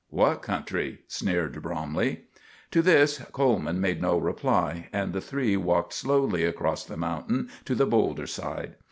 "What 0.09 0.41
country?" 0.41 1.03
sneered 1.07 1.61
Bromley. 1.61 2.21
To 2.71 2.81
this 2.81 3.19
Coleman 3.31 3.79
made 3.79 4.01
no 4.01 4.17
reply, 4.17 4.89
and 4.91 5.13
the 5.13 5.21
three 5.21 5.55
walked 5.55 5.93
slowly 5.93 6.43
across 6.43 6.83
the 6.83 6.97
mountain 6.97 7.51
to 7.65 7.75
the 7.75 7.85
boulder 7.85 8.25
side. 8.25 8.77